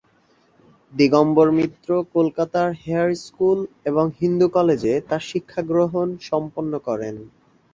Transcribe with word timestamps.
দিগম্বর 0.93 1.47
মিত্র 1.57 1.89
কলকাতার 2.15 2.69
Hare 2.81 3.09
school 3.23 3.59
এবং 3.85 4.05
হিন্দু 4.19 4.47
কলেজে 4.55 4.93
তাঁর 5.09 5.23
শিক্ষাগ্রহণ 5.29 6.07
সম্পন্ন 6.29 6.73
করেন। 6.87 7.15